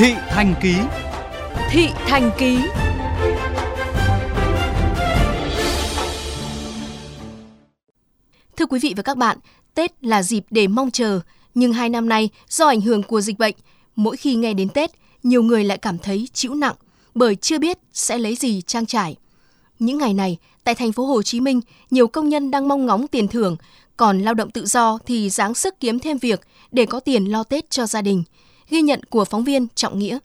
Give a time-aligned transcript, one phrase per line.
[0.00, 0.74] Thị Thành Ký
[1.70, 2.58] Thị Thành Ký
[8.56, 9.38] Thưa quý vị và các bạn,
[9.74, 11.20] Tết là dịp để mong chờ,
[11.54, 13.54] nhưng hai năm nay do ảnh hưởng của dịch bệnh,
[13.96, 14.90] mỗi khi nghe đến Tết,
[15.22, 16.74] nhiều người lại cảm thấy chịu nặng
[17.14, 19.16] bởi chưa biết sẽ lấy gì trang trải.
[19.78, 21.60] Những ngày này, tại thành phố Hồ Chí Minh,
[21.90, 23.56] nhiều công nhân đang mong ngóng tiền thưởng,
[23.96, 26.40] còn lao động tự do thì dáng sức kiếm thêm việc
[26.72, 28.22] để có tiền lo Tết cho gia đình.
[28.70, 30.18] Ghi nhận của phóng viên Trọng Nghĩa.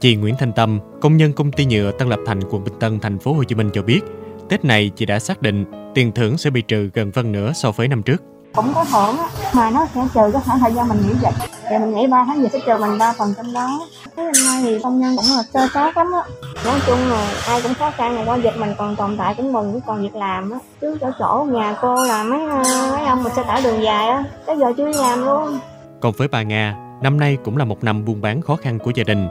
[0.00, 3.00] Chị Nguyễn Thanh Tâm, công nhân công ty nhựa Tân Lập Thành, quận Bình Tân,
[3.00, 4.00] thành phố Hồ Chí Minh cho biết,
[4.48, 5.64] Tết này chị đã xác định
[5.94, 8.22] tiền thưởng sẽ bị trừ gần phân nửa so với năm trước.
[8.54, 11.34] Cũng có thưởng á, mà nó sẽ trừ cái khoảng thời gian mình nghỉ dịch.
[11.70, 13.80] Thì mình nghỉ 3 tháng gì sẽ trừ mình 3 phần trong đó.
[14.16, 16.22] Cái năm nay thì công nhân cũng là sơ sát lắm á.
[16.64, 19.52] Nói chung là ai cũng khó khăn, mà qua dịch mình còn tồn tại cũng
[19.52, 20.58] mừng, cũng còn việc làm á.
[20.80, 22.38] Chứ chỗ chỗ nhà cô là mấy
[22.92, 25.58] mấy ông mà xe tải đường dài á, tới giờ chưa đi làm luôn.
[26.00, 28.92] Còn với bà Nga, năm nay cũng là một năm buôn bán khó khăn của
[28.94, 29.28] gia đình.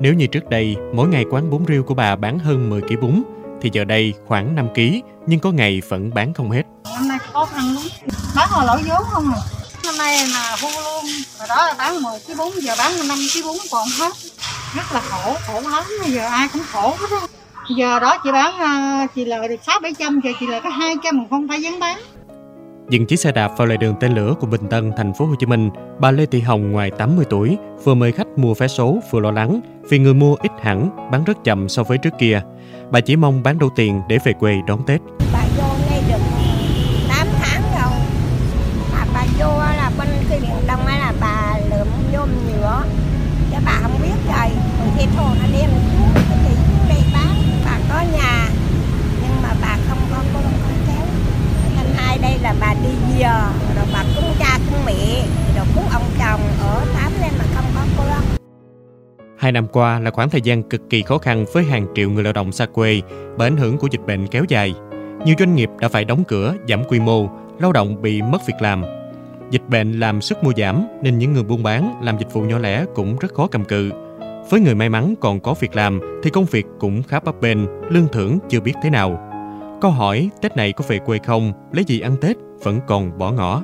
[0.00, 3.00] Nếu như trước đây, mỗi ngày quán bún riêu của bà bán hơn 10 kg
[3.00, 3.22] bún,
[3.60, 4.80] thì giờ đây khoảng 5 kg,
[5.26, 6.62] nhưng có ngày vẫn bán không hết.
[6.94, 7.84] Năm nay khó khăn lắm,
[8.36, 9.40] bán hồi lỗ vốn không à.
[9.84, 11.04] Năm nay là thu luôn,
[11.38, 14.12] rồi đó là bán 10 kg bún, giờ bán 5 kg bún còn hết.
[14.76, 17.26] Rất là khổ, khổ lắm, giờ ai cũng khổ hết á.
[17.76, 21.18] Giờ đó chị bán, ờ, chị lời được 6 700, giờ chị lời có 200
[21.18, 21.98] mà không phải dám bán.
[22.92, 25.34] Dừng chiếc xe đạp vào lề đường tên lửa của Bình Tân, thành phố Hồ
[25.38, 28.98] Chí Minh, bà Lê Thị Hồng ngoài 80 tuổi vừa mời khách mua vé số
[29.10, 32.42] vừa lo lắng vì người mua ít hẳn, bán rất chậm so với trước kia.
[32.90, 35.00] Bà chỉ mong bán đủ tiền để về quê đón Tết.
[35.32, 36.24] bà vô đây được
[37.08, 38.00] 8 tháng rồi
[38.92, 42.84] bà bà vô là bên cái miền đông là bà lượm vô nhựa
[43.50, 47.02] chứ bà không biết rồi còn khi thô nó đem xuống cái chị xuống đây
[47.14, 48.48] bán bà có nhà
[49.22, 51.06] nhưng mà bà không có con con cháu
[51.76, 55.26] nên hai đây là bà đi giờ rồi bà cúng cha cúng mẹ
[55.56, 58.06] rồi cúng ông chồng ở tám nên mà không có con
[59.42, 62.24] Hai năm qua là khoảng thời gian cực kỳ khó khăn với hàng triệu người
[62.24, 63.00] lao động xa quê
[63.38, 64.74] bởi ảnh hưởng của dịch bệnh kéo dài.
[65.24, 67.28] Nhiều doanh nghiệp đã phải đóng cửa, giảm quy mô,
[67.60, 68.82] lao động bị mất việc làm.
[69.50, 72.58] Dịch bệnh làm sức mua giảm nên những người buôn bán, làm dịch vụ nhỏ
[72.58, 73.90] lẻ cũng rất khó cầm cự.
[74.50, 77.58] Với người may mắn còn có việc làm thì công việc cũng khá bấp bênh,
[77.90, 79.28] lương thưởng chưa biết thế nào.
[79.80, 83.32] Câu hỏi Tết này có về quê không, lấy gì ăn Tết vẫn còn bỏ
[83.32, 83.62] ngỏ.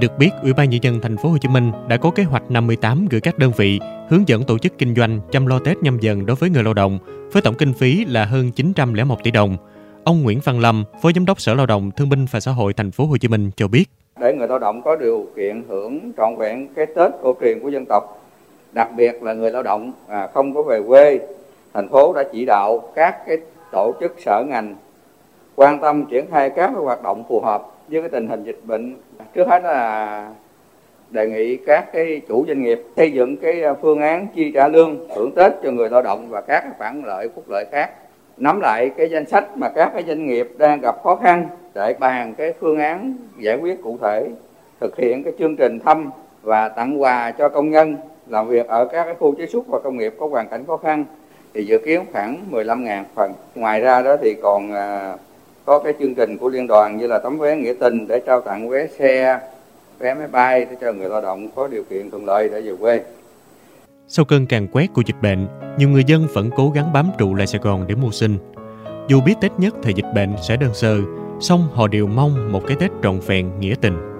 [0.00, 2.50] Được biết, Ủy ban nhân dân thành phố Hồ Chí Minh đã có kế hoạch
[2.50, 3.80] 58 gửi các đơn vị
[4.10, 6.74] hướng dẫn tổ chức kinh doanh chăm lo Tết nhâm dần đối với người lao
[6.74, 6.98] động
[7.32, 9.56] với tổng kinh phí là hơn 901 tỷ đồng.
[10.04, 12.72] Ông Nguyễn Văn Lâm, Phó Giám đốc Sở Lao động Thương binh và Xã hội
[12.72, 13.84] thành phố Hồ Chí Minh cho biết.
[14.20, 17.68] để người lao động có điều kiện hưởng trọn vẹn cái Tết cổ truyền của
[17.68, 18.22] dân tộc,
[18.72, 21.20] đặc biệt là người lao động à, không có về quê,
[21.74, 23.36] thành phố đã chỉ đạo các cái
[23.72, 24.74] tổ chức sở ngành
[25.54, 28.60] quan tâm triển khai các cái hoạt động phù hợp với cái tình hình dịch
[28.64, 28.96] bệnh.
[29.34, 30.30] Trước hết là
[31.10, 35.08] đề nghị các cái chủ doanh nghiệp xây dựng cái phương án chi trả lương,
[35.14, 37.90] thưởng Tết cho người lao động và các khoản lợi, phúc lợi khác
[38.36, 41.94] nắm lại cái danh sách mà các cái doanh nghiệp đang gặp khó khăn để
[41.98, 44.28] bàn cái phương án giải quyết cụ thể,
[44.80, 46.10] thực hiện cái chương trình thăm
[46.42, 49.78] và tặng quà cho công nhân, làm việc ở các cái khu chế xuất và
[49.78, 51.04] công nghiệp có hoàn cảnh khó khăn,
[51.54, 53.32] thì dự kiến khoảng 15.000 phần.
[53.54, 55.16] Ngoài ra đó thì còn à,
[55.66, 58.40] có cái chương trình của liên đoàn như là tấm vé nghĩa tình để trao
[58.40, 59.40] tặng vé xe,
[59.98, 62.72] vé máy bay để cho người lao động có điều kiện thuận lợi để về
[62.80, 63.00] quê.
[64.08, 65.46] Sau cơn càng quét của dịch bệnh,
[65.78, 68.38] nhiều người dân vẫn cố gắng bám trụ lại Sài Gòn để mưu sinh.
[69.08, 70.96] Dù biết Tết nhất thời dịch bệnh sẽ đơn sơ,
[71.40, 74.15] song họ đều mong một cái Tết trọn vẹn nghĩa tình.